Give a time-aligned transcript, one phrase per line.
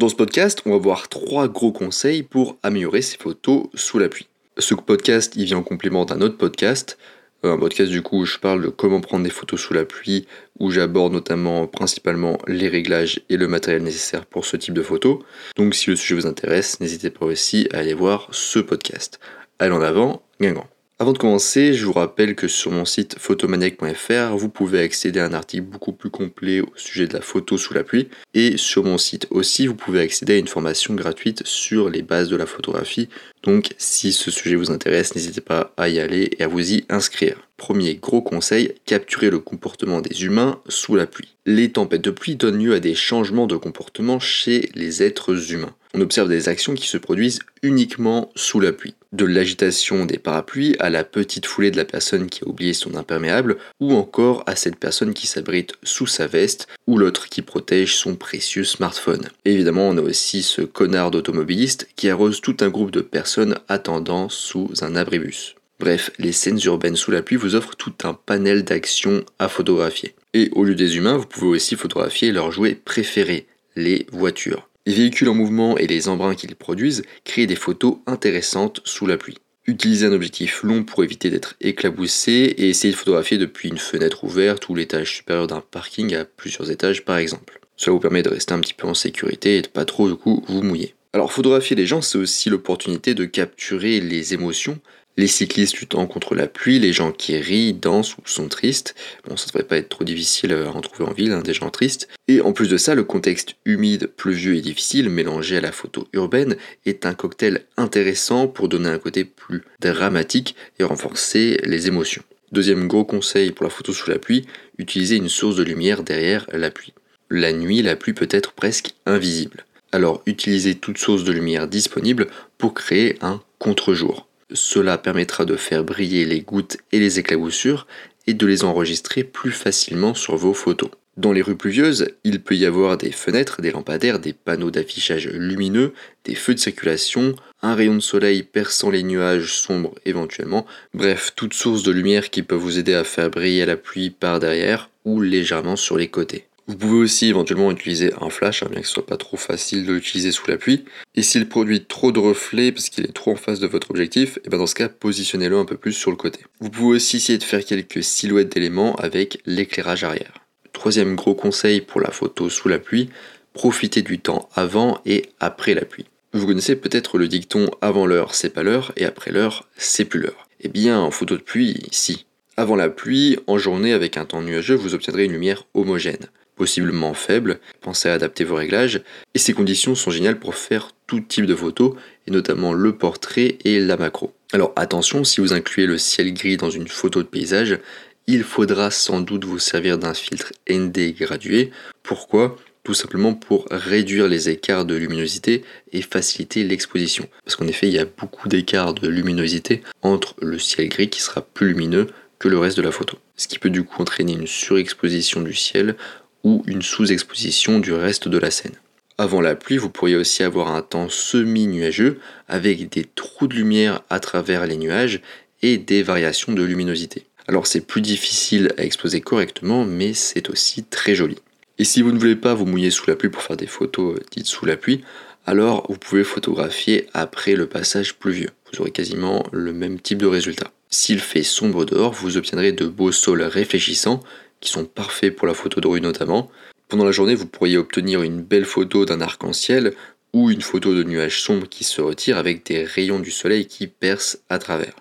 [0.00, 4.08] Dans ce podcast, on va voir trois gros conseils pour améliorer ses photos sous la
[4.08, 4.28] pluie.
[4.56, 6.96] Ce podcast, il vient en complément d'un autre podcast,
[7.42, 10.26] un podcast du coup où je parle de comment prendre des photos sous la pluie,
[10.58, 15.18] où j'aborde notamment principalement les réglages et le matériel nécessaire pour ce type de photos.
[15.56, 19.20] Donc si le sujet vous intéresse, n'hésitez pas aussi à aller voir ce podcast.
[19.58, 20.66] Allez en avant, Guingamp.
[21.02, 25.24] Avant de commencer, je vous rappelle que sur mon site photomaniac.fr, vous pouvez accéder à
[25.24, 28.10] un article beaucoup plus complet au sujet de la photo sous la pluie.
[28.34, 32.28] Et sur mon site aussi, vous pouvez accéder à une formation gratuite sur les bases
[32.28, 33.08] de la photographie.
[33.42, 36.84] Donc si ce sujet vous intéresse, n'hésitez pas à y aller et à vous y
[36.90, 37.48] inscrire.
[37.60, 41.36] Premier gros conseil, capturer le comportement des humains sous la pluie.
[41.44, 45.74] Les tempêtes de pluie donnent lieu à des changements de comportement chez les êtres humains.
[45.92, 50.74] On observe des actions qui se produisent uniquement sous la pluie de l'agitation des parapluies
[50.78, 54.56] à la petite foulée de la personne qui a oublié son imperméable, ou encore à
[54.56, 59.28] cette personne qui s'abrite sous sa veste, ou l'autre qui protège son précieux smartphone.
[59.44, 64.30] évidemment, on a aussi ce connard d'automobiliste qui arrose tout un groupe de personnes attendant
[64.30, 65.56] sous un abribus.
[65.80, 70.14] Bref, les scènes urbaines sous la pluie vous offrent tout un panel d'actions à photographier.
[70.34, 74.68] Et au lieu des humains, vous pouvez aussi photographier leurs jouets préférés, les voitures.
[74.84, 79.16] Les véhicules en mouvement et les embruns qu'ils produisent créent des photos intéressantes sous la
[79.16, 79.38] pluie.
[79.66, 84.24] Utilisez un objectif long pour éviter d'être éclaboussé et essayez de photographier depuis une fenêtre
[84.24, 87.58] ouverte ou l'étage supérieur d'un parking à plusieurs étages par exemple.
[87.78, 90.16] Cela vous permet de rester un petit peu en sécurité et de pas trop du
[90.16, 90.94] coup vous mouiller.
[91.14, 94.78] Alors photographier les gens c'est aussi l'opportunité de capturer les émotions
[95.20, 98.94] les cyclistes luttant contre la pluie, les gens qui rient, dansent ou sont tristes.
[99.28, 101.68] Bon, ça devrait pas être trop difficile à en trouver en ville, hein, des gens
[101.68, 102.08] tristes.
[102.26, 106.08] Et en plus de ça, le contexte humide, pluvieux et difficile, mélangé à la photo
[106.14, 112.22] urbaine, est un cocktail intéressant pour donner un côté plus dramatique et renforcer les émotions.
[112.50, 114.46] Deuxième gros conseil pour la photo sous la pluie,
[114.78, 116.94] utiliser une source de lumière derrière la pluie.
[117.28, 119.66] La nuit, la pluie peut être presque invisible.
[119.92, 124.29] Alors utilisez toute source de lumière disponible pour créer un contre-jour.
[124.52, 127.86] Cela permettra de faire briller les gouttes et les éclaboussures
[128.26, 130.90] et de les enregistrer plus facilement sur vos photos.
[131.16, 135.28] Dans les rues pluvieuses, il peut y avoir des fenêtres, des lampadaires, des panneaux d'affichage
[135.28, 135.92] lumineux,
[136.24, 140.64] des feux de circulation, un rayon de soleil perçant les nuages sombres éventuellement,
[140.94, 144.38] bref, toutes sources de lumière qui peuvent vous aider à faire briller la pluie par
[144.38, 146.46] derrière ou légèrement sur les côtés.
[146.66, 149.86] Vous pouvez aussi éventuellement utiliser un flash, hein, bien que ce soit pas trop facile
[149.86, 150.84] de l'utiliser sous la pluie.
[151.14, 154.38] Et s'il produit trop de reflets parce qu'il est trop en face de votre objectif,
[154.44, 156.40] eh bien dans ce cas, positionnez-le un peu plus sur le côté.
[156.60, 160.34] Vous pouvez aussi essayer de faire quelques silhouettes d'éléments avec l'éclairage arrière.
[160.72, 163.10] Troisième gros conseil pour la photo sous la pluie,
[163.52, 166.06] profitez du temps avant et après la pluie.
[166.32, 170.20] Vous connaissez peut-être le dicton avant l'heure c'est pas l'heure et après l'heure c'est plus
[170.20, 170.48] l'heure.
[170.60, 172.26] Eh bien en photo de pluie, si.
[172.56, 176.28] Avant la pluie, en journée avec un temps nuageux, vous obtiendrez une lumière homogène
[176.60, 179.00] possiblement faible, pensez à adapter vos réglages,
[179.34, 181.94] et ces conditions sont géniales pour faire tout type de photos,
[182.26, 184.34] et notamment le portrait et la macro.
[184.52, 187.78] Alors attention, si vous incluez le ciel gris dans une photo de paysage,
[188.26, 191.70] il faudra sans doute vous servir d'un filtre ND gradué.
[192.02, 192.56] Pourquoi?
[192.82, 197.26] Tout simplement pour réduire les écarts de luminosité et faciliter l'exposition.
[197.42, 201.22] Parce qu'en effet, il y a beaucoup d'écarts de luminosité entre le ciel gris qui
[201.22, 203.16] sera plus lumineux que le reste de la photo.
[203.36, 205.96] Ce qui peut du coup entraîner une surexposition du ciel
[206.44, 208.74] ou une sous-exposition du reste de la scène.
[209.18, 212.18] Avant la pluie, vous pourriez aussi avoir un temps semi-nuageux
[212.48, 215.20] avec des trous de lumière à travers les nuages
[215.62, 217.26] et des variations de luminosité.
[217.46, 221.36] Alors c'est plus difficile à exposer correctement, mais c'est aussi très joli.
[221.78, 224.16] Et si vous ne voulez pas vous mouiller sous la pluie pour faire des photos
[224.16, 225.02] euh, dites sous la pluie,
[225.46, 228.50] alors vous pouvez photographier après le passage pluvieux.
[228.72, 230.70] Vous aurez quasiment le même type de résultat.
[230.90, 234.22] S'il fait sombre dehors, vous obtiendrez de beaux sols réfléchissants
[234.60, 236.50] qui sont parfaits pour la photo de rue notamment.
[236.88, 239.94] Pendant la journée, vous pourriez obtenir une belle photo d'un arc-en-ciel
[240.32, 243.86] ou une photo de nuages sombres qui se retirent avec des rayons du soleil qui
[243.86, 244.94] percent à travers.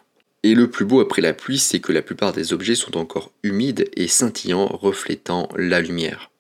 [0.44, 3.31] Et le plus beau après la pluie, c'est que la plupart des objets sont encore
[3.44, 6.31] humides et scintillants, reflétant la lumière.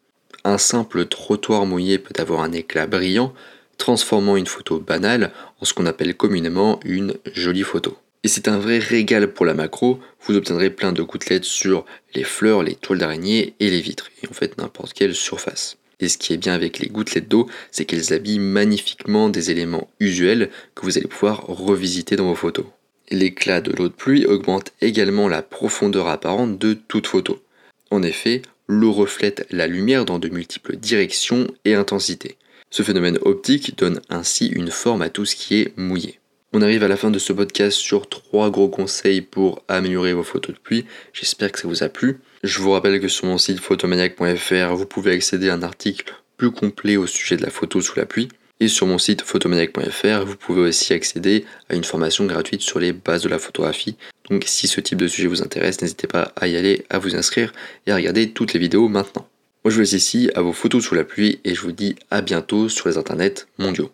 [0.45, 3.33] Un simple trottoir mouillé peut avoir un éclat brillant,
[3.77, 7.97] transformant une photo banale en ce qu'on appelle communément une jolie photo.
[8.23, 12.25] Et c'est un vrai régal pour la macro, vous obtiendrez plein de gouttelettes sur les
[12.25, 15.77] fleurs, les toiles d'araignée et les vitres, et en fait n'importe quelle surface.
[16.01, 19.89] Et ce qui est bien avec les gouttelettes d'eau, c'est qu'elles habillent magnifiquement des éléments
[20.01, 22.65] usuels que vous allez pouvoir revisiter dans vos photos.
[23.09, 27.41] L'éclat de l'eau de pluie augmente également la profondeur apparente de toute photo.
[27.89, 32.37] En effet, l'eau reflète la lumière dans de multiples directions et intensités.
[32.69, 36.19] Ce phénomène optique donne ainsi une forme à tout ce qui est mouillé.
[36.51, 40.23] On arrive à la fin de ce podcast sur trois gros conseils pour améliorer vos
[40.23, 40.85] photos de pluie.
[41.13, 42.21] J'espère que ça vous a plu.
[42.41, 46.49] Je vous rappelle que sur mon site photomaniac.fr, vous pouvez accéder à un article plus
[46.49, 48.29] complet au sujet de la photo sous la pluie.
[48.59, 52.93] Et sur mon site photomaniac.fr, vous pouvez aussi accéder à une formation gratuite sur les
[52.93, 53.95] bases de la photographie.
[54.31, 57.15] Donc si ce type de sujet vous intéresse, n'hésitez pas à y aller, à vous
[57.15, 57.53] inscrire
[57.85, 59.27] et à regarder toutes les vidéos maintenant.
[59.63, 61.95] Moi je vous laisse ici à vos photos sous la pluie et je vous dis
[62.09, 63.91] à bientôt sur les internets mondiaux.